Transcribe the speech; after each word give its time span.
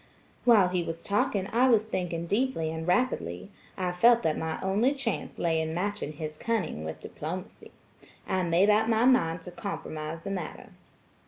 While 0.45 0.69
he 0.69 0.81
was 0.81 1.03
talking 1.03 1.45
I 1.53 1.69
was 1.69 1.85
thinking 1.85 2.25
deeply 2.25 2.71
and 2.71 2.87
rapidly. 2.87 3.51
I 3.77 3.91
felt 3.91 4.23
that 4.23 4.35
my 4.35 4.59
only 4.61 4.95
chance 4.95 5.37
lay 5.37 5.61
in 5.61 5.75
matching 5.75 6.13
his 6.13 6.37
cunning 6.37 6.83
with 6.83 7.01
diplomacy. 7.01 7.69
I 8.27 8.41
made 8.41 8.71
up 8.71 8.87
my 8.89 9.05
mind 9.05 9.41
to 9.43 9.51
compromise 9.51 10.21
the 10.23 10.31
matter. 10.31 10.69